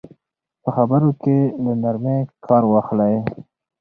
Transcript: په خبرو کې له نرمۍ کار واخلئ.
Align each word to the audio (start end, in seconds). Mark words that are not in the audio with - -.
په 0.63 0.69
خبرو 0.75 1.09
کې 1.21 1.37
له 1.63 1.71
نرمۍ 1.81 2.19
کار 2.45 2.63
واخلئ. 2.71 3.15